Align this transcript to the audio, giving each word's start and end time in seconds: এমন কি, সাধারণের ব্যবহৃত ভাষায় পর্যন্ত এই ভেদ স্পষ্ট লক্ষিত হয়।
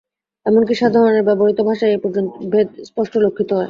এমন 0.45 0.61
কি, 0.67 0.73
সাধারণের 0.75 1.23
ব্যবহৃত 1.27 1.59
ভাষায় 1.69 1.95
পর্যন্ত 2.03 2.29
এই 2.35 2.47
ভেদ 2.53 2.67
স্পষ্ট 2.89 3.13
লক্ষিত 3.25 3.49
হয়। 3.49 3.59